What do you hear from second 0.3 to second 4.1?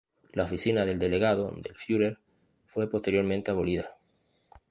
La oficina del "Delegado del Führer" fue posteriormente abolida.